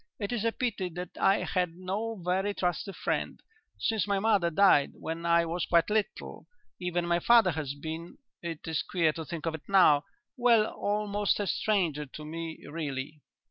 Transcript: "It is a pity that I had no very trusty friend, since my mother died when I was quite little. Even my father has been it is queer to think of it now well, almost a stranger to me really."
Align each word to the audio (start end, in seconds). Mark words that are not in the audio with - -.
"It 0.17 0.31
is 0.31 0.43
a 0.43 0.51
pity 0.51 0.89
that 0.95 1.15
I 1.19 1.43
had 1.43 1.75
no 1.75 2.15
very 2.25 2.55
trusty 2.55 2.91
friend, 2.91 3.39
since 3.77 4.07
my 4.07 4.17
mother 4.17 4.49
died 4.49 4.93
when 4.95 5.27
I 5.27 5.45
was 5.45 5.67
quite 5.67 5.91
little. 5.91 6.47
Even 6.79 7.05
my 7.05 7.19
father 7.19 7.51
has 7.51 7.75
been 7.75 8.17
it 8.41 8.67
is 8.67 8.81
queer 8.81 9.13
to 9.13 9.23
think 9.23 9.45
of 9.45 9.53
it 9.53 9.69
now 9.69 10.05
well, 10.37 10.65
almost 10.65 11.39
a 11.39 11.45
stranger 11.45 12.07
to 12.07 12.25
me 12.25 12.65
really." 12.67 13.21